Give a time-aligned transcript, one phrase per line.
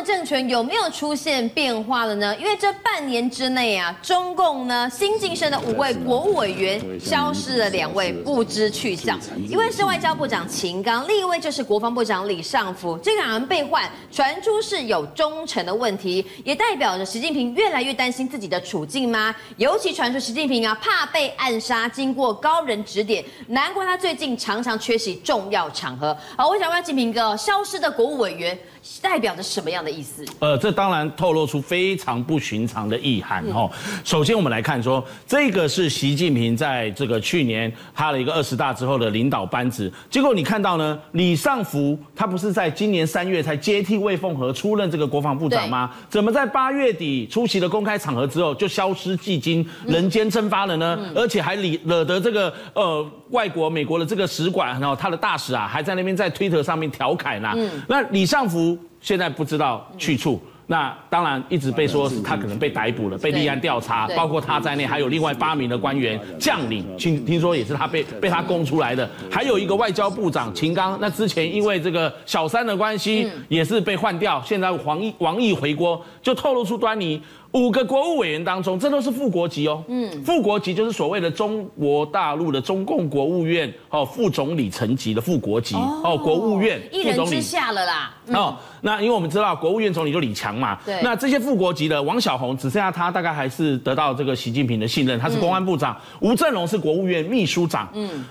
[0.00, 2.34] 的政权有没有出现变化了呢？
[2.38, 9.18] 因为这半年之内啊，中共呢新晋升的五位国务委员消失了两位，不知去向。
[9.46, 12.96] 一位是外交部长秦刚，另一位就是国防部长李尚福。
[12.98, 19.34] 这两人被换，传出是有忠诚的问题，也代表着习近平越来越担心自己的处境吗？
[19.58, 26.16] 尤其传出习近平啊怕被暗杀，经过高人指点，难怪他最近常常缺席重要场合。
[26.36, 28.58] 好，我想问金平哥，消失的国务委员。
[29.02, 30.24] 代表着什么样的意思？
[30.38, 33.70] 呃，这当然透露出非常不寻常的意涵哦。
[34.04, 39.92] 首先，我们来看说，这个是习近平在这个去年他的一个二十大之后的领导班子。
[40.08, 45.90] 结果你看到呢，李尚福他不是在今年三月才接替魏凤和出任这个国防部长吗？
[46.08, 50.98] 怎么在八月底出席了公开场合之后就消失寂今，人间蒸发了呢？
[51.14, 57.54] 而且还惹惹得这个呃外国美国的这个使馆，然后他的大使啊还在那边在推特上面调侃呐。
[57.86, 58.70] 那李尚福。
[59.00, 77.20] 现在不知道去处，那当然一直被说是他可能被逮捕了，被立案调查，包括他在内还有另外八名的官员将领，听听说也是他被被他供出来的，还有一个外交部长秦刚，那之前因为这个小三的关系也是被换掉，现在王毅王毅回国就透露出端倪。
[77.52, 79.82] 五个国务委员当中，这都是副国级哦。
[79.88, 88.14] 嗯，副国级就是所谓的中国大陆的中共国务院哦副总理层级的副国级哦，哦，国务院一人之下了啦。
[88.26, 95.96] 嗯、哦，那因为我们知道国务院总理就李强嘛，对，那这些副国级的王小红只剩下他，大概还是得到这个习近平的信任，他是公安部长。
[96.20, 97.88] 嗯、吴政隆是国务院秘书长。
[97.94, 98.24] 嗯。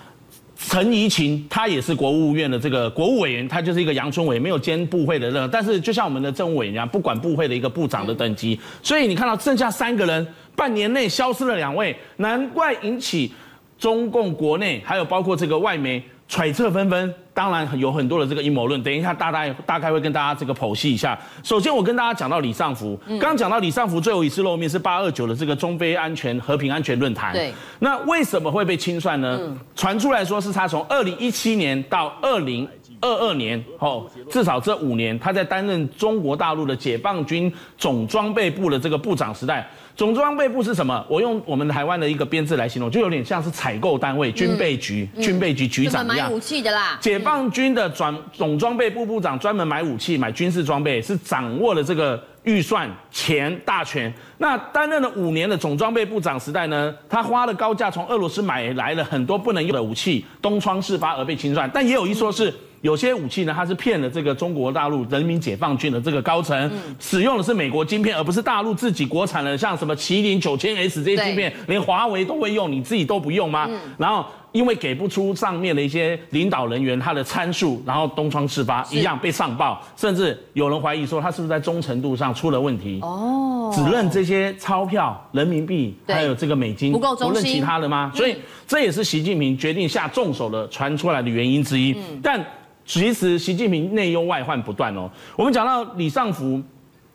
[0.68, 5.48] 陈怡琴，他也是国务院的这个国务委员，他就是一个阳春委，没有兼部会的任。
[5.50, 8.58] 但是就像我们的政务委员一样，不管部会的一个部长的等级。
[8.82, 13.32] 所以你看到剩下三个人，半年内消失了两位，难怪引起
[13.78, 16.02] 中共国内还有包括这个外媒。
[16.32, 18.82] 揣测纷纷，当然有很多的这个阴谋论。
[18.82, 21.18] 等一下，大概大概会跟大家这个剖析一下。
[21.42, 27.32] 首先，我跟大家讲到李尚福，刚刚讲到李尚福最后一次露面是八二九的这个中非安全和平安全论坛。
[27.32, 29.40] 对，那为什么会被清算呢？
[29.74, 32.68] 传出来说是他从二零一七年到二零
[33.00, 39.68] 二二年，哦，至少这五年，他在担任中国大陆的解放军总装备部的这个部长时代。
[39.96, 41.04] 总装备部是什么？
[41.08, 46.28] 我用我们台湾的一个编制来形容，就有点像是采购单位，军备局、嗯、军备局局长一样。
[46.28, 46.98] 买武器的啦。
[47.00, 54.12] 解放军的转总装备部部长专门买武器、买军事装备，是掌握了这个预算钱大权。
[54.38, 61.70] 那担任了五年的总装备部长时代呢，他花了高价从俄罗斯买来了很多不能用的武器，东窗事发而被清算。
[61.72, 62.54] 但也有一说是。
[62.80, 73.68] 有些武器呢，它是骗了这个中国大陆人民解放军的这个高层，使用的是美国晶片，而不是大陆自己国产的，像什么麒麟九千 S 这些晶片，连华为都会用，你自己都不用吗？
[73.98, 82.98] 然后因为给不出上面的一些领导人员他的参数，然后东窗事发一样被上报，甚至有人怀疑说他是不是在忠诚度上出了问题？
[83.02, 88.10] 哦，只认这些钞票、人民币还有这个美金，不认其他的吗？
[88.14, 88.36] 所以
[88.66, 91.94] 这也是习近平决定下重手的传出来的原因之一。
[92.22, 92.42] 但
[92.90, 95.08] 其实习近平内忧外患不断哦。
[95.36, 96.60] 我们讲到李尚福，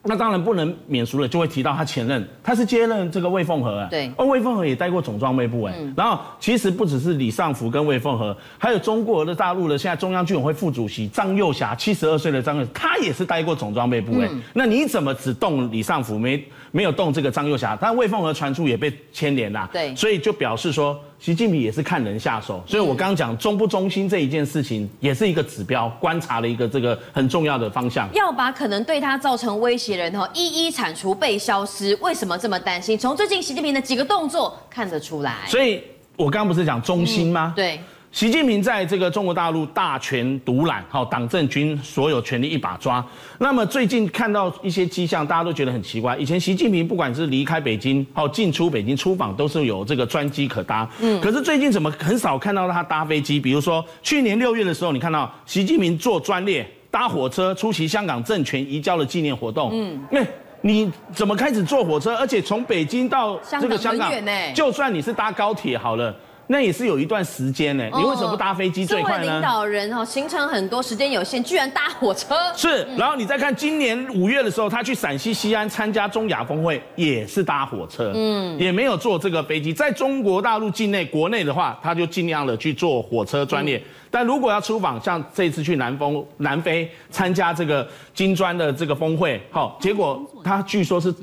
[0.04, 3.88] 那当然不能免俗了，就会提到他前任，他是接任这个魏凤和啊。
[3.92, 4.10] 对。
[4.16, 5.76] 而魏凤和也待过总装备部哎。
[5.78, 5.94] 嗯。
[5.98, 14.30] 然后其实不只是李尚福跟魏凤和，还有中国的大陆的现在中央军委会副主席张又侠，七十二岁的张又，他也是待过总装备部哎。
[14.54, 17.78] 那你怎么只动李尚福，没没有动这个张又侠？
[17.82, 19.70] 但魏凤和传出也被牵连啦。
[19.74, 19.94] 对。
[19.94, 20.98] 所以就表示说。
[21.26, 28.08] 习近平也是看人下手，所以我刚刚讲忠不忠心这一件事情，也是一个指标，观察了一个这个很重要的方向。
[28.14, 32.96] 要把可能对他造成威胁的人哈一一铲除被消失，为什么这么担心？
[32.96, 35.38] 从最近习近平的几个动作看得出来。
[35.48, 35.82] 所以
[36.16, 37.52] 我刚刚不是讲忠心吗？
[37.56, 37.80] 嗯、对。
[38.16, 43.06] 习近平在这个中国大陆大权独揽，好，党政军所有权力一把抓。
[43.40, 46.16] 那么最近看到一些迹象，大家都觉得很奇怪。
[46.16, 50.90] 以前习近平不管是离开北京，好进出北京出访，都是有这个专机可搭。
[51.02, 51.20] 嗯。
[51.20, 53.38] 可是最近怎么很少看到他搭飞机？
[53.38, 59.72] 比如说去年六月的时候，你看到习近平坐专列搭火车出席香港政权移交的纪念活动。
[59.74, 60.00] 嗯。
[60.10, 60.22] 那
[60.62, 62.16] 你怎么开始坐火车？
[62.16, 64.10] 而且从北京到这个香港，
[64.54, 66.16] 就算你是搭高铁好了。
[66.48, 69.34] 那也是有一段时间呢，你为什么不搭飞机最快呢？
[69.34, 72.36] 领导人哦，行程很多，时间有限，居然搭火车。
[72.56, 79.74] 是，然后你再看今年五月的时候，他去陕西西安参加中亚峰会，也是搭火车，嗯，也没有坐这个飞机。
[79.74, 83.82] 在中国大陆境内、国内的话，他就尽量的去坐火车专列。
[84.12, 91.14] 但如果要出访，像这次去南风南非参加这个金砖的这个峰会，好，结果他据说是。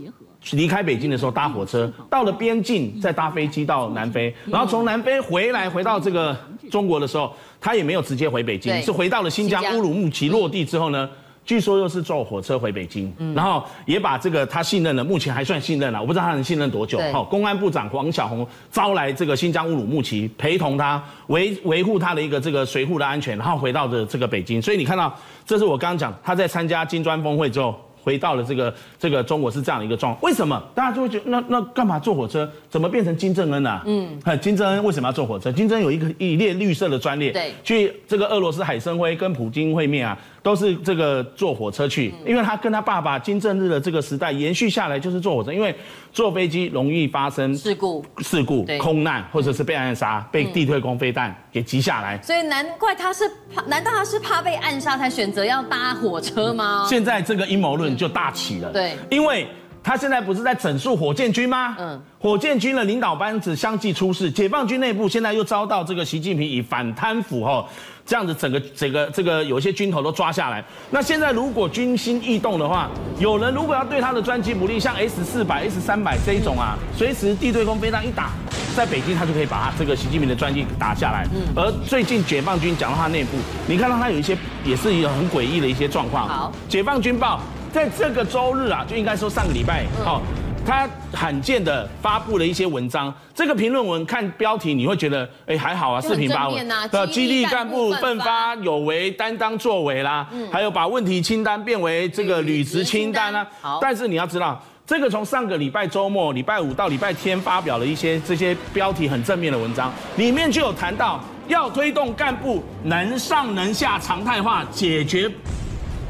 [0.51, 6.37] 离开北京的时候搭火车，到了边境再搭飞机到南非，然后从南非回来回到这个
[6.69, 11.09] 中国的时候，他也没有直接回北京，是回到了新疆乌鲁木齐落地之后呢，
[11.45, 16.99] 据说又是坐火车回北京，嗯、然后也把这个他信任的，目前还算信任了，我不知道他能信任多久。
[17.13, 24.61] 好，公安部长王小红招来这个新疆乌鲁木齐，陪同他维维护他的一个这个随扈的安全，然后回到的这个北京。
[24.61, 25.17] 所以你看到，
[25.47, 27.81] 这是我刚刚讲他在参加金砖峰会之后。
[28.03, 32.51] 回到了这个这个中国是这样的一个状况，为什么大家就会觉得那那干嘛坐火车？
[32.69, 33.83] 怎么变成金正恩啊？
[33.87, 35.53] 嗯，金正恩为什么要坐火车？
[35.53, 40.19] 金正恩有一个一列绿色的专列，对，去这个俄罗斯海参崴跟普京会面啊。
[40.43, 45.75] 都是这个坐火车去，因为他跟他爸爸金正日的这个时代延续下来就是坐火车，因为
[46.13, 52.21] 坐飞机容易发生事故、事故、空难或者是被暗杀、被地对空飞弹给击下来。
[52.23, 56.87] 所以难怪他是怕，难道他是怕被暗杀才选择要搭火车吗？
[56.89, 58.73] 现在这个阴谋论就大起了。
[58.73, 59.47] 对，因为。
[59.85, 61.75] 他现在不是在整肃火箭军吗？
[61.77, 67.67] 嗯，火箭军的领导班子相继出事，解放军内部现在又遭到这个习近平以反贪腐哈
[68.05, 70.63] 这样子整个整个这个有一些军头都抓下来。
[70.91, 78.31] 那现在如果军心异动的话，有人如果要对他的专机不利，像 S 四百、S 三百这一种啊，随时地对空飞弹一打，
[78.77, 81.27] 在北京他就可以把他这个习近平的专机打下来。
[81.35, 86.29] 嗯，而最近解放军讲到他内部，你看到他有一些也是一个很诡异的一些状况。
[86.29, 87.41] 好，解放军报。
[87.73, 90.21] 在这个周日啊，就应该说上个礼拜，好，
[90.67, 93.13] 他罕见的发布了一些文章。
[93.35, 96.69] 这个评论文看标题，你会觉得，哎，还好啊，四平八稳。
[96.69, 103.47] 的，激励干部奋发有为、担当作为啦，还有把问题清单变为这个履职清单啊。
[103.81, 115.31] 但是你要知道，这个从上个礼拜周末、礼拜五到礼拜天发表了一些这些标题很正面的文章，里面就有谈到要推动干部能上能下常态化解决。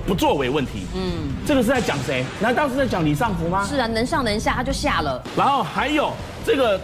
[0.07, 2.25] 不作为问题，嗯，这个是在讲谁？
[2.41, 3.65] 难道是在讲李尚福吗？
[3.65, 5.23] 是啊，能上能下，他就下了。
[5.37, 6.13] 然后还有
[6.45, 6.81] 这个，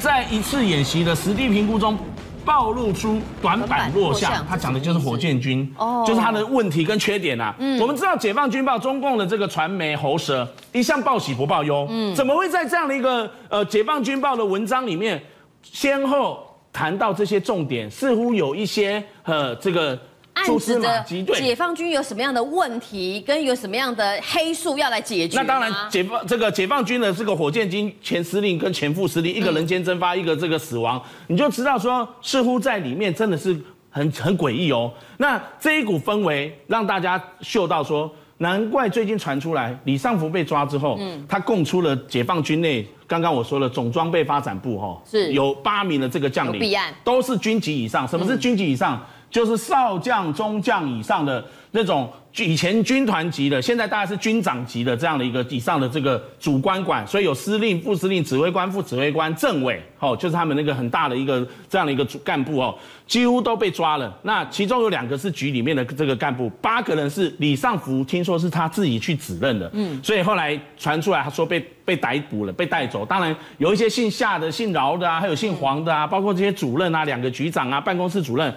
[0.00, 1.96] 在一次演习的实地评估中，
[2.44, 7.54] 暴露出短板弱项，他讲的就是火箭军，哦，就是他的问题跟缺点啊。
[7.60, 15.22] 嗯，我们知道解放军报中共的这个传媒喉舌一向报喜不报忧，嗯，怎么会在这样的一个呃解放军报的文章里面，
[15.62, 19.96] 先后谈到这些重点，似乎有一些呃这个。
[20.34, 25.36] 暗指的解放军有什么样的问题，跟有什么样的黑数要来解决？
[25.36, 33.54] 那当然，解放这个解放军的这个火箭军前司令跟前副司令，一个人间蒸发，一个这个死亡，你就知道说，似乎在里面真的是
[33.90, 34.90] 很很诡异哦。
[35.18, 46.74] 那这一股氛围让大家嗅到说，难怪最近传出来李尚福被抓之后，嗯，他供出了解放军内刚刚我说了总装备发展部哈，是有八名的这个将领，
[47.04, 48.08] 都是军级以上。
[48.08, 48.98] 什么是军级以上？
[49.32, 52.06] 就是少将、中将以上的那种，
[52.36, 62.76] 以前军团级的，现在大概是军长级的这样的一个以上的这个主官管，所以有司令、副司令、指挥官、副指挥官、政委，哦，就是他们那个很大的一个这样的一个主干部哦，
[63.06, 64.14] 几乎都被抓了。
[64.20, 73.06] 那其中有两个是局里面的这个干部，八个人是李尚福，听说是他自己去指认的，嗯，所以后来传出来他说被被逮捕了，被带走。
[73.06, 78.54] 当然有一些姓夏的、姓饶的啊，还有姓黄的啊，包括这些主任啊，两个局长啊，办公室主任。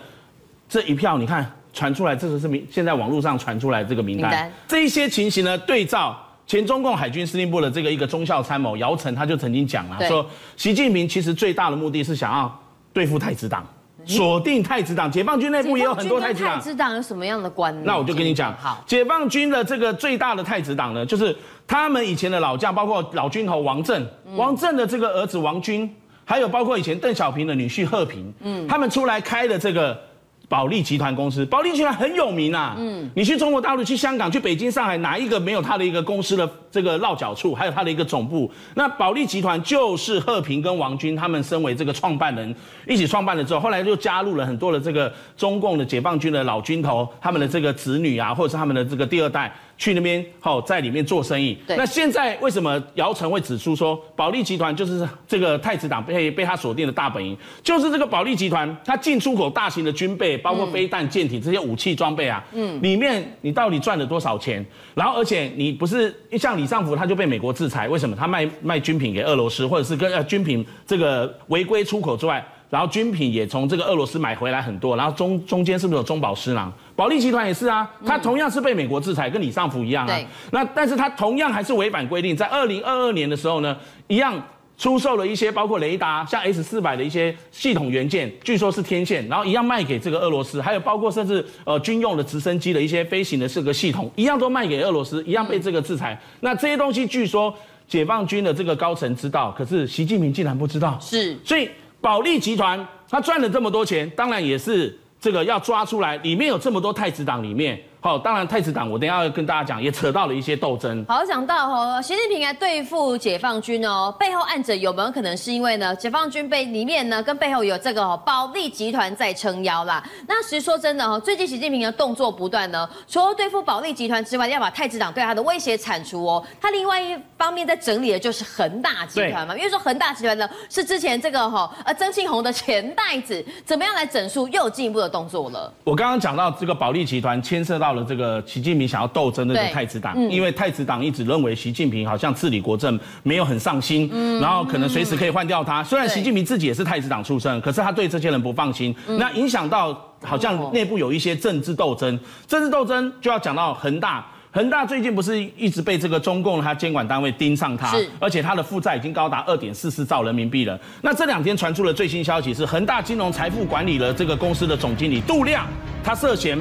[0.68, 6.18] 这一票你看传出来，这个是名，现在网络上传出来这个名单，名单这一些情形呢，对照
[6.48, 10.26] 前中共海军司令部的这个一个中校参谋姚晨，他就曾经讲了，说
[10.56, 12.64] 习近平其实最大的目的是想要
[12.94, 13.66] 对付太子党，
[14.06, 15.12] 锁定太子党。
[15.12, 16.56] 解放军内部也有很多太子党。
[16.56, 17.82] 太子党有什么样的关系？
[17.84, 21.36] 那我就跟你讲，好，解放军的这个最大的太子党呢，就是
[21.68, 25.94] 他们以前的老将，包括老军头王震，嗯、王震的这个儿子王军，
[26.24, 30.00] 还有包括以前邓小平的女婿贺平，嗯，他们出来开的这个。
[30.48, 32.76] 保利集团公司，保利集团很有名啊。
[32.78, 38.52] 嗯，你去中国大陆、去香港、去北京、上海，哪一个没有他的一个公司的这个落脚处，还有他的一个总部？
[38.76, 42.56] 那保利集团就是贺平跟王军他们身为这个创办人
[42.88, 49.54] 一起创办了之后，后来就加入了很多的这个中共的解放军的老军头，他们的这个子女啊，或者是他们的这个第二代。
[49.78, 51.58] 去那边好，在里面做生意。
[51.68, 64.66] 那现在为什么姚晨会指出说，保利集团就是这个太子党被被他锁定的大本营，就是这个保利集团，它进出口大型的军备，包括飞弹、舰艇这些武器装备啊，嗯，里面你到底赚了多少钱？
[64.94, 68.16] 然后而且你不是像李尚福，他就被美国制裁，为什么？
[68.16, 72.46] 他卖卖军品给俄罗斯，或者是跟呃军品这个违规出口之外。
[72.70, 76.72] 然后军品也从这个俄罗斯买回来很多，然后中中间是不是有中饱私囊？
[76.96, 80.16] 保利集团也是啊，它同样是被美国制裁，跟李尚福一样啊。
[80.16, 84.42] 对那但是它同样还是违反规定，在二零二二年的时候呢，一样
[84.78, 96.14] 出售了一些包括雷达，像 S 四百的一些系统元件，据说是天线，然后一样卖给这个俄罗斯，还有包括甚至呃军用的直升机的一些飞行的这个系统，一样都卖给俄罗斯，一样被这个制裁。
[96.14, 97.54] 嗯、那这些东西据说
[97.88, 100.98] 解放军的这个高层知道，可是习近平竟然不知道。
[101.00, 101.70] 是，所以。
[102.06, 111.04] 保利集团他赚了这么多钱，当然也是这个要抓出来，里面有这么多太子党里面，好，当然太子党我等一下要跟大家讲，也扯到了一些斗争。
[111.08, 115.96] 好，讲到哦，习近平来对付解放军哦，背后暗者有没有可能是因为呢？
[115.96, 120.04] 解放军被里面呢，跟背后有这个保利集团在撑腰啦。
[120.28, 126.46] 那实说真的哦，最近习近平的动作不断呢，除了对付保利集团之外，要把太子党对他的威胁铲除哦。
[126.62, 135.74] 他另外一方面在整理的就是恒大集团嘛，因为说恒大集团呢是之前这个哈呃曾庆红的钱袋子，怎么样来整肃又有进一步的动作了。
[135.84, 137.95] 我刚刚讲到这个保利集团牵涉到。
[137.96, 145.84] 了这个习近平想要斗争那个太子党，嗯、因为太子党一直认为习近平好像治理国政没有很上心，嗯、然后可能随时可以换掉他。
[145.84, 152.20] 虽然习近平自己也是太子党出身，可是他对这些人不放心，嗯、那影响到好像内部有一些政治斗争。
[152.46, 160.80] 政治斗争就要讲到恒大，恒大最近不是一直被这个中共他监管单位盯上他，而且他的负债已经高达二点四四兆人民币了。
[161.02, 165.66] 那这两天传出了最新消息是，恒大金融财富管理的这个公司的总经理杜亮，
[166.04, 166.58] 他涉嫌。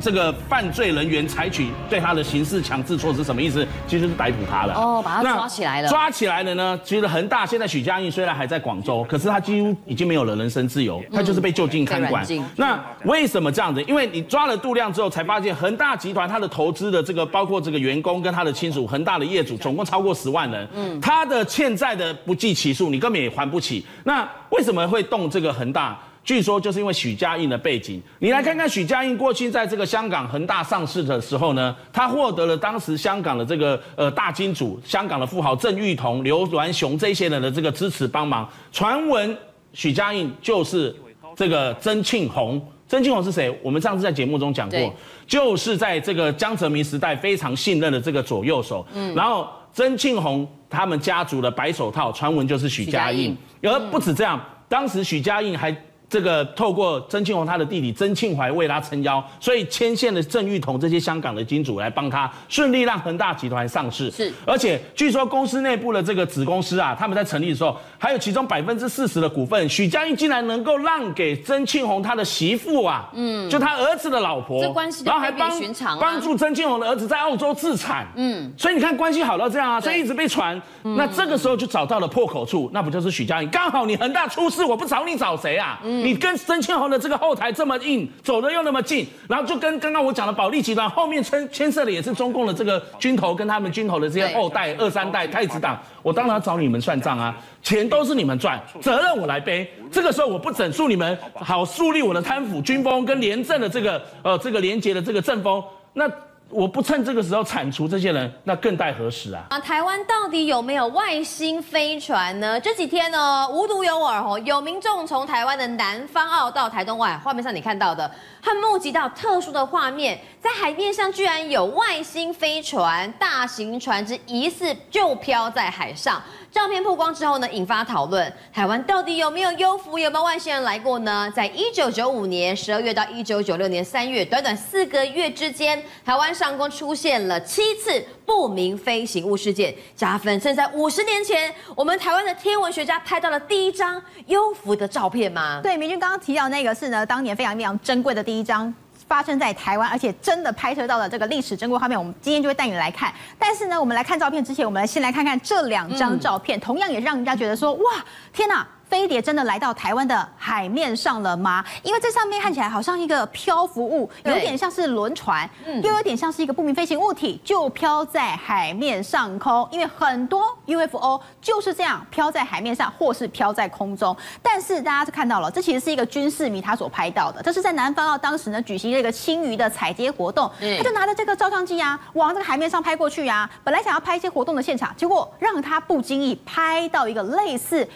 [0.00, 3.66] 这个犯罪人员采取对他的刑事强制措施，什么意思？
[3.86, 4.74] 其实是逮捕他了。
[4.74, 5.88] 哦，把他抓起来了。
[5.88, 6.78] 抓起来了呢？
[6.84, 12.24] 其实恒大现在许家印虽然还在广州，可是他几乎已经没有了人身自由，他就是被就近看管。
[12.30, 13.82] 嗯、那为什么这样子？
[13.84, 20.68] 因为你抓了度量之后，才发现恒大集团他的投资的这个，包括这个员工跟他的亲属，恒大的业主总共超过十万人。
[20.74, 23.84] 嗯，他的欠债的不计其数，你根本也还不起。
[24.04, 25.98] 那为什么会动这个恒大？
[26.26, 38.46] 据说就是因为许家印的背景，你来看看许家印过去在这个香港恒大上市的时候呢，他获得了当时香港的这个呃大金主、香港的富豪郑裕彤、刘銮雄这些人的这个支持帮忙。
[38.72, 39.38] 传闻
[39.72, 40.92] 许家印就是
[41.36, 43.56] 这个曾庆红，曾庆红是谁？
[43.62, 44.92] 我们上次在节目中讲过，
[45.28, 48.84] 就是在这个江泽民时代非常信任的这个左右手。
[48.94, 55.72] 嗯，然后曾庆红他们家族的白手套传闻就是许家印，而不止这样，当时许家印还。
[56.08, 64.08] 这个透过曾庆红他的弟弟曾庆怀为他撑腰，所以牵线的郑裕彤这些香港的金主来帮他顺利让恒大集团上市。
[64.10, 75.50] 是，而且据说公司内部的这个子公司啊，他们在成立的时候，还有其中百分之四十的股份，许家印竟然能够让给曾庆红他的媳妇啊，嗯，就他儿子的老婆，这关系然后还帮
[75.98, 80.60] 帮助曾庆红的儿子在澳洲自产，嗯，所以你看关系好到这样啊，所以一直被传。
[80.82, 83.50] 那这个时候就找到了破口处，那不就是许家印？
[83.50, 85.80] 刚好你恒大出事，我不找你找谁啊？
[85.82, 85.95] 嗯。
[86.02, 97.36] 你跟曾庆红的这个后台这么硬，走的又那么近，然后就跟刚刚我讲的保利集团后面牵牵涉的也是中共的这个军头跟他们军头的这些后代二三代太子党，我当然要找你们算账啊！
[97.62, 99.68] 钱都是你们赚，责任我来背。
[99.90, 105.62] 这个时候我不整肃你们，好树立我的贪腐军风跟廉政的这个呃这个廉洁的这个政风，
[105.92, 106.10] 那。
[106.48, 109.44] 我不趁这个时候铲除这些人，那更待何时啊？
[109.50, 112.58] 啊，台湾到底有没有外星飞船呢？
[112.60, 118.08] 这几天呢，无独有偶哦，有民众从台湾的南方澳到台东外，画面上你看到的，
[118.46, 126.22] 他目击到特殊的画面，在海面上居然有外星飞船，大型船只疑似就飘在海上。
[126.52, 128.32] 照片曝光之后呢，引发讨论。
[128.54, 129.98] 台湾到底有没有幽浮？
[129.98, 131.30] 有没有外星人来过呢？
[131.34, 140.40] 在一九九五年十二月到一九九六年三月，短短四个月之间，台湾上空出现了七次不明飞行物事件，加分。
[140.40, 145.60] 甚至在五十年前，我们台湾的天文学家拍到了第一张幽浮的照片吗？
[145.62, 148.72] 对，明君刚刚提到那个是呢，当年非常非常珍贵的第张。
[149.08, 153.14] 发生在台湾，而且真的拍摄到了这个历史珍贵画面，我们今天就会带你来看。
[153.38, 158.66] 但是呢，我们来看照片之前，我们来先来看看这两张照片，嗯、同样也让人家觉得说，哇，天哪！
[158.88, 161.64] 飞碟真的来到台湾的海面上了吗？
[161.82, 165.48] 因为这上面看起来好像一个漂浮物，有点像是轮船，
[165.82, 169.68] 又有点像是一个不明飞行物体，就飘在海面上空。
[169.72, 174.16] 因为很多 UFO 就是这样飘在海面上，或是飘在空中。
[174.42, 177.42] 但是大家是看到了，这其实是一个军事迷他所拍到的。
[177.42, 183.50] 这是在南方澳当时呢举行了一个青鱼的采接活动，他就拿着这个照相机啊，往这个海面上拍过去啊。
[183.64, 187.86] 本来想要拍一些活动的现场，结果让他不经意拍到一个类似。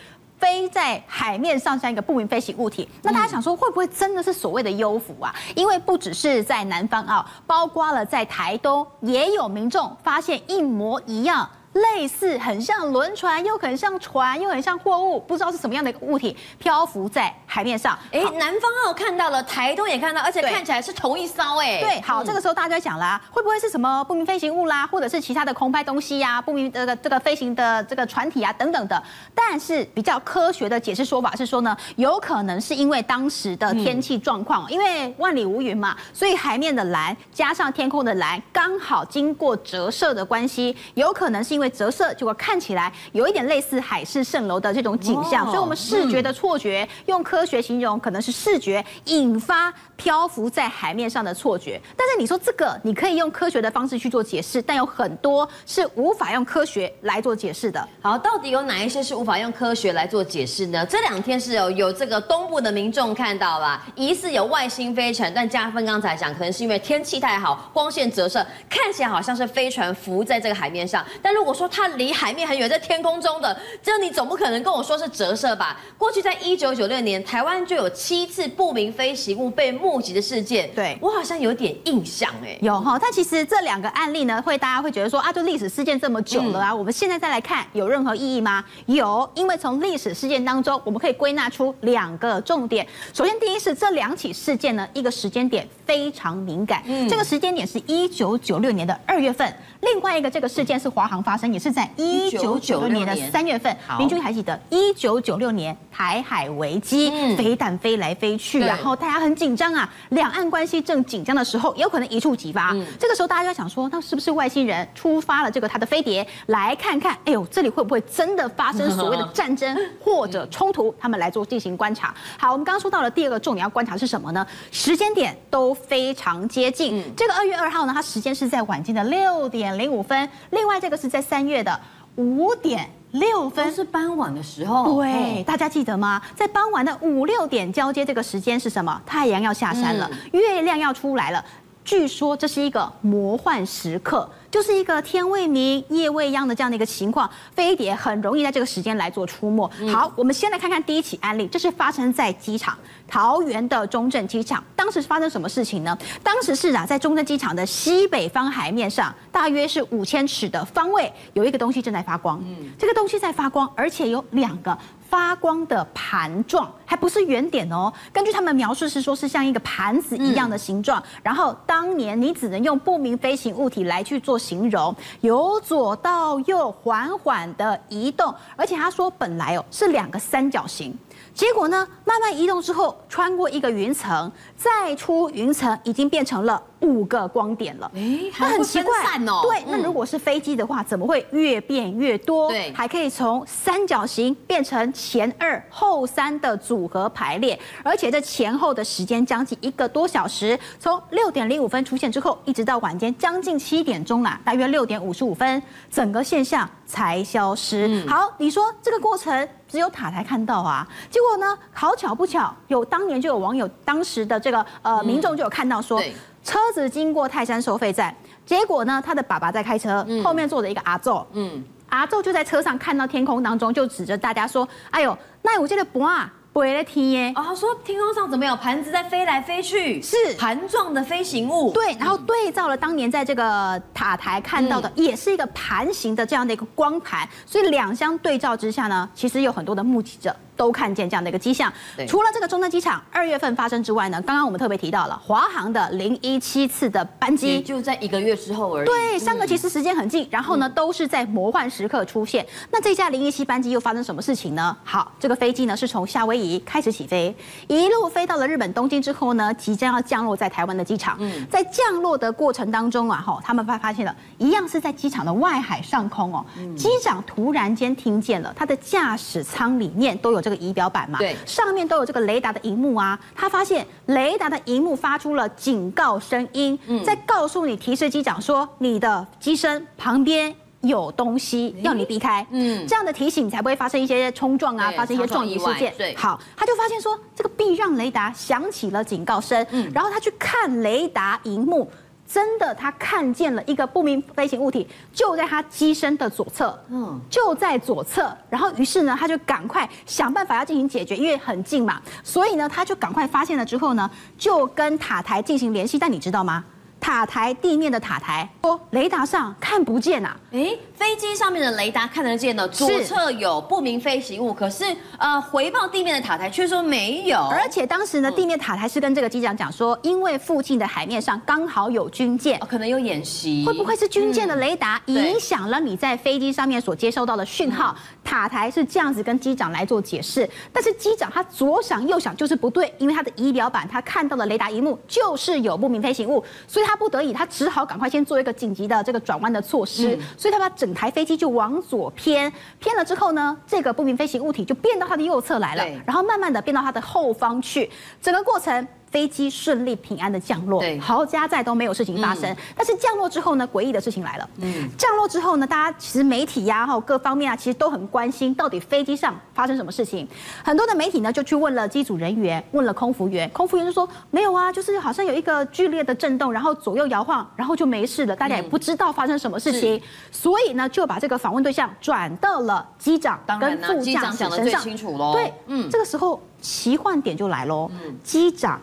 [0.40, 5.32] 飞在海面上像一个不明飞行物体，那大家想说会不会真的是所谓的幽浮啊？
[5.54, 11.49] 因为不只是在南方啊，包括了在台东，也有民众发现一模一样。
[11.73, 17.97] 类似很像轮船，又很像船，又很像货物，不知道是什么样的一个物体漂浮在海面上。
[18.11, 21.59] 哎，南方澳看到了，台东也看到，而且看起来是同一艘。
[21.61, 29.00] 哎，对，好，这个时候大家就讲啦，会不会是什么不明飞行物啦，或者是其他的空拍东西呀、啊，不明这个这个飞行的这个船体啊等等的？
[29.33, 51.79] 但是比较科学的解释说法是说呢，有可能是因为当时的天气状况，因为万里无云嘛，所以海面的蓝加上天空的蓝刚好经过折射的关系，有可能是因因为折射，结果看起来有一点类似海市蜃楼的这种景象，所以我们视觉的错觉，用科学形容可能是视觉引发漂浮在海面上的错觉。
[51.95, 57.87] 但是你说这个，你可以用科学的方式去做解释，但有很多是无法用科学来做解释的。
[58.00, 60.87] 好，到底有哪一些是无法用科学来做解释呢？
[60.87, 71.05] 这两天是有有这个东部的民众看到了，疑似有外星飞船，但加分刚才讲，可能是因为天气太好，光线折射，看起来好像是飞船浮在这个海面上。
[71.21, 75.80] 但如果说它离海面很远，在天空中的，这你总不可能跟我说是折射吧？
[75.97, 80.71] 过去在一九九六年，台湾就有七次不明飞行物被目击的事件。
[80.75, 82.99] 对，我好像有点印象哎，有哈。
[83.00, 88.64] 但其实这两个案例呢，会大家会觉得说啊，就历史事件这么久了啊，嗯、我们现在再来看，有任何意义吗？
[88.87, 92.87] 有，因为从历史事件当中，我们可以归纳出两个重点。
[93.12, 99.54] 首先，第一是这两起事件呢，一个时间点非常敏感，嗯，这个时间点是一九九六年的二月份。
[99.80, 103.75] 另外一个这个事件是华航发生，也是在一九九六年的三月份。
[103.99, 112.73] 明君还记得一九九六年台海危机，嗯、飞弹飞来飞去，然后大家很紧张啊，两岸关系正紧张的时候，有可能一触即发。
[112.75, 117.16] 嗯、这个时候大家就在想说，那是不是外星人出发了这个他的飞碟来看看？
[117.25, 120.94] 哎呦，这里会不会真的发生所谓的战争 或者冲突？
[121.00, 122.14] 他们来做进行观察。
[122.38, 124.47] 好，我们刚刚说到了第二个重点要观察是什么呢？
[124.70, 126.99] 时间点都非常接近。
[126.99, 130.28] 嗯、这个二月二号呢，它时间是在晚间的六点零五分。
[130.50, 131.80] 另外这个是在三月的
[132.16, 134.96] 五点六分，是傍晚的时候。
[134.96, 136.20] 对，大家记得吗？
[136.34, 139.00] 在傍晚的五六点交接，这个时间是什么？
[139.06, 141.44] 太阳要下山了，月亮要出来了。
[141.84, 144.28] 据说这是一个魔幻时刻。
[144.50, 149.70] 就是一个天未明夜未央的这样的一个情况，飞碟很容易在这个时间来做出没。
[149.92, 154.60] 好，我们先来看看第一起案例，这是发生在机场，桃园的中正机场。
[154.75, 155.96] 当时发生什么事情呢？
[156.20, 162.42] 当时是啊，在中正机场的西北方海面上，大约是五千尺的方位，有一个东西正在发光。
[162.44, 164.76] 嗯，这个东西在发光，而且有两个
[165.08, 167.92] 发光的盘状，还不是圆点哦。
[168.12, 171.00] 根据他们描述是说，是像一个盘子一样的形状。
[171.23, 174.40] 然后当年你只能用不明飞行物体来去做。
[174.40, 180.97] 形容由左到右缓缓的移动，而且他说本来哦是两个三角形，
[181.34, 186.60] 结果呢慢慢移动之后，穿过一个云层，再出云层，已经变成了。
[186.80, 188.00] 五个光点了，哎，
[188.38, 188.95] 那很奇怪
[189.26, 189.43] 哦。
[189.43, 192.49] 对，那如果是飞机的话，怎么会越变越多？
[192.49, 208.04] 对，还可以从三角形变成前二后三的组合排列，而且这前后的时间将近一个多小时，从六点零五分出现之后，一直到晚间将近七点钟啦，大约六点五十五分，整个现象才消失。
[208.08, 210.86] 好，你说这个过程只有塔台看到啊？
[211.10, 216.02] 结果呢，好巧不巧，有当年就有网友，当时的这个呃民众就有看到说。
[216.43, 218.12] 车子经过泰山收费站，
[218.47, 227.32] 结果呢，他的爸爸在开车，后面坐着一个阿昼，嗯，阿昼就在车上看到天空当中，就指着大家说：“哎呦，那我这个不啊。”不会天耶！
[227.36, 230.02] 哦，说天空上怎么有盘子在飞来飞去？
[230.02, 231.71] 是盘状的飞行物。
[231.73, 241.73] 对，然后对照了当年在这个塔台看到的，嗯、也是一个盘形的这样的一个光盘，所以两相对照之下呢，其实有很多的目击者都看见这样的一个迹象。
[241.96, 248.86] 对除了这个中正机场二月份发生之外呢，刚刚我们特别提到了华航的零一七次的班机，就在一个月之后而已。
[248.86, 252.46] 对，三个其实时间很近，然后呢都是在魔幻时刻出现。
[252.70, 254.76] 那这架零一七班机又发生什么事情呢？
[254.84, 257.34] 好，这个飞机呢是从夏威夷开始起飞，
[257.66, 261.16] 一路飞到了日本东京之后呢，即将要降落在台湾的机场。
[261.20, 266.44] 嗯，在降落的过程当中啊，哈，他们发发现了一样是在机场的外海上空哦。
[266.76, 273.19] 机长突然间听见了，他的驾驶舱里面都有这个仪表板嘛，对，上面都有这个雷达的荧幕啊。
[273.34, 280.54] 他发现雷达的荧幕发出了警告声音，在告诉你提示机长说，你的机身旁边。
[280.82, 285.93] 有东西要你避开，嗯，这样的提醒你才不会发生一些冲撞啊，发生一些撞击事件。
[285.99, 291.86] 对，好，他就发现说这个避让雷达响起了警告声，嗯，然后他去看雷达荧幕，
[292.32, 306.64] 真的他看见了一个不明飞行物体就在他机身的左侧，嗯，就在左侧，然后于是呢，他就赶快想办法要进行解决，因为很近嘛，所以呢，他就赶快发现了之后呢，就跟塔台进行联系，但你知道吗？
[307.10, 310.36] 塔台地面的塔台说，雷达上看不见呐、啊。
[310.52, 314.84] 诶，飞机上面的雷达看得见的，左侧有不明飞行物，可是
[315.18, 317.40] 呃，回报地面的塔台却说没有。
[317.50, 323.64] 而且当时呢，地面塔台是跟这个机长讲说，因为附近的海面上刚好有军舰、哦，可能有演习。
[323.66, 327.92] 会不会是军舰的雷达影响了你在飞机上面所接收到的讯号？
[328.23, 337.00] 塔台是这样子跟机长来做解释，但是机长他左想右想就是不对，因为他的仪表板他看到的雷达荧幕就是有不明飞行物，所以他。
[337.00, 348.86] 他不得已，他只好赶快先做一个紧急的这个转弯的措施，嗯、所以他把整台飞机就往左偏，偏了之后呢，这个不明飞行物体就变到他的右侧来了，然后慢慢的变到他的后方去，整个过程。
[349.10, 352.49] 飞机顺利平安的降落，好家在都没有事情发生。
[352.50, 354.49] 嗯、但是降落之后呢，诡异的事情来了。
[354.58, 360.28] 嗯，降落之后呢，大家其实媒体呀、啊，哈，各方面啊，其实都很关心到底飞机上发生什么事情。
[360.62, 368.36] 很多的媒体呢，就去问了机组人员，问了空服员，空服员就说没有啊，就是好像有一个剧烈的震动，然后左右摇晃，然后就没事了。
[368.36, 374.84] 大家也不知道发生什么事情，嗯、所以呢，就把这个访问对象转到了机长跟副驾驶身上。
[375.32, 377.90] 对，嗯，这个时候奇幻点就来喽，
[378.23, 378.80] 机长。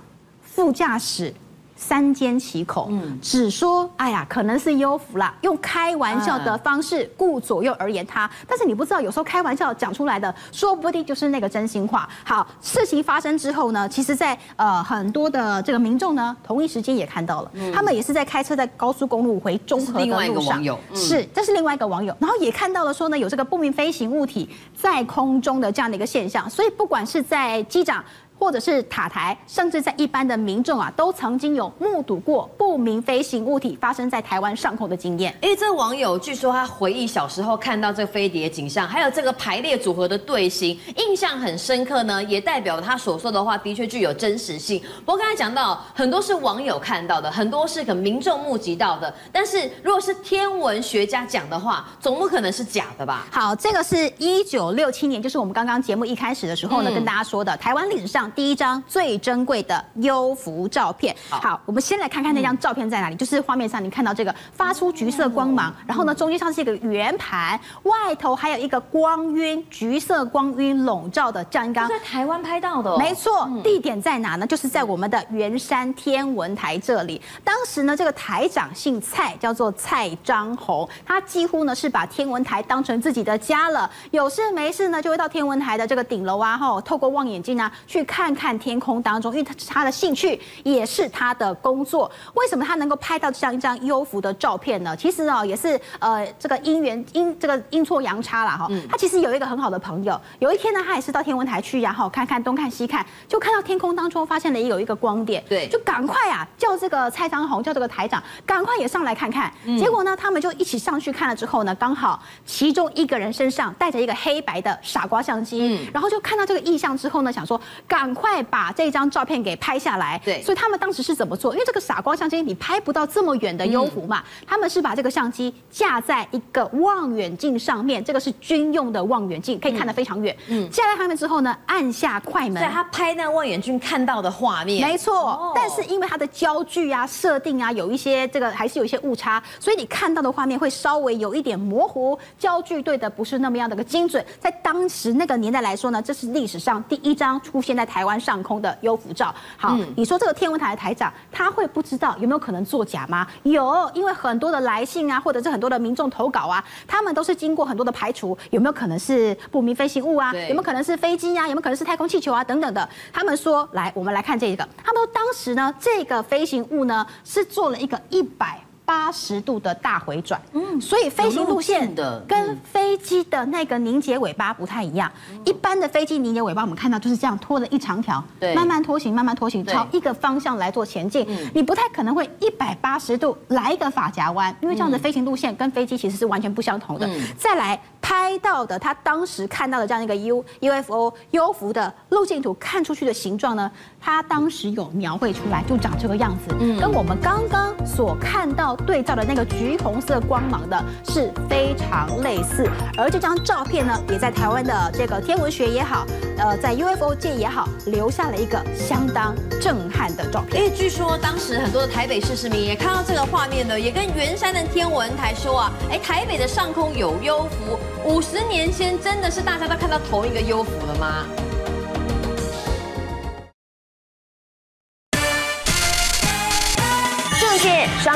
[0.57, 1.31] 副驾驶
[1.75, 8.27] 三缄其口，嗯，只说哎呀，可能是优福啦，用开玩笑的方式顾左右而言他。
[8.47, 12.09] 但是你不知道，有时候开玩笑讲出来的，说不定就是那个真心话。
[12.25, 28.03] 好，事情发生之后呢，其实在呃很多的这个民众呢，同一时间也看到了，他们也是在开车在高速公路回中和的路上，是另外一个网友，是，这是另外一个网友，然后也看到了说呢，有这个不明飞行物体在空中的这样的一个现象，所以不管是在机长。
[28.39, 35.35] 或者是塔台，甚至在一般的民众啊，都曾经有目睹过不明飞行物体发生在台湾上空的经验。
[35.41, 44.79] 因为这个网友据说他回忆小时候看到这个飞碟景象，还有这个排列组合的队形，印象很深刻呢，也代表了他所说的话的确具有真实性。
[45.05, 53.27] 不过刚才讲到很多是网友看到的，很多是可民众目击到的，但是如果是天文学家讲的话，总不可能是假的吧？
[53.31, 58.26] 好，这个是一九六七年，就是我们刚刚节目一开始的时候呢，嗯、跟大家说的台湾历史上。
[58.27, 61.15] 第一张最珍贵的幽浮照片。
[61.29, 63.15] 好，我们先来看看那张照片在哪里。
[63.15, 71.87] 就是画面上你看到这个发出橘色光芒，然后呢，中间上是一个圆盘，外头还有一个光晕，橘色光晕笼罩的这样一个。
[71.87, 72.97] 在台湾拍到的哦。
[72.97, 74.45] 没错，地点在哪呢？
[74.45, 77.21] 就是在我们的圆山天文台这里。
[77.43, 83.89] 当时呢，这个台长姓蔡，叫做蔡章鸿，他几乎呢是把天文台当成自己的家了。
[84.11, 88.16] 有事没事呢，就会到天文台的这个顶楼啊，吼，透过望远镜啊去看。
[88.17, 92.11] 看看天空当中，因为他是他的兴趣，也是他的工作。
[92.33, 94.97] 为什么他能够拍到这样一张优浮的照片呢？
[94.97, 98.67] 其实啊，也是呃，这个因缘阴这个阴错阳差啦哈。
[98.89, 109.53] 他其实有一个很好的朋友，有一天呢，他也是到天文台去，然后看看东看西看，就看到天空当中发现了有一个光点，对，就赶快啊叫这个蔡昌宏，叫这个台长，赶快也上来看看。
[109.77, 118.06] 结果呢，他们就一起上去看了之后呢，刚好其中一个人身上带着一个黑白的傻瓜相机，然后就看到这个异象之后呢，想说赶。
[118.07, 120.17] 赶快把这张照片给拍下来。
[120.23, 121.51] 对，所以他们当时是怎么做？
[121.51, 130.33] 因为这个傻瓜相机你拍不到这么远的幽浮嘛，嗯、他们是把这个相机架在一个望远镜上面，这个是军用的望远镜，可以看得非常远。
[130.47, 134.87] 嗯，架在上面之后呢，按下快门，在他拍那望远镜看到的画面。
[134.87, 144.25] 没错，哦、但是因为它的焦距啊、设定啊，有一些这个还是有一些误差，所以你看到的画面会稍微有一点模糊，焦距对的不是那么样的个精准。
[144.39, 147.96] 在当时那个年代来说呢，这是历史上第一张出现在台。
[147.97, 153.25] 台湾上空的优浮照，好，嗯、你说这个天文台的台长他会不知道有没有可能作假吗？
[153.41, 160.31] 有，因为很多的来信啊，或者是很多的民众投稿啊，他们都是经过很多的排除，有没有可能是不明飞行物啊？
[160.31, 161.47] 有没有可能是飞机啊？
[161.47, 162.43] 有没有可能是太空气球啊？
[162.43, 162.87] 等等的。
[163.11, 168.61] 他们说，来，我们来看这个，他们说当时呢，这个飞行物呢是做了一个一百。
[168.87, 175.11] 八十度的大回转，嗯，所以飞行路线的跟飞机的那个凝结尾巴不太一样。
[175.43, 181.27] 一般的飞机凝结尾巴，我们看到就是这样拖了一长条，对，慢慢拖行，慢慢拖行，朝一个方向来做前进。
[181.53, 187.09] 你不太可能会一百八十度来一个发夹弯，因为这样的飞行路线跟飞机其实是完全不相同的。
[187.37, 193.69] 再来拍到的，他当时看到的这样一个 U UFO 幽浮的路径图，看出去的形状呢，
[193.99, 198.76] 他当时有描绘出来，就长这个样子，嗯，跟我们刚刚所看到。
[198.85, 206.05] 对照的那个橘红色光芒的是非常类似，而这张照片呢，也在台湾的这个天文学也好，
[206.37, 210.63] 呃，在 UFO 界也好，留下了一个相当震撼的照片。
[210.63, 217.77] 因为据说当时很多的台北市市民也看到这个画面呢，也跟圆山的天文台说啊，哎，台北的上空有幽浮。
[218.05, 221.25] 五十年前真的是大家都看到同一个幽浮了吗？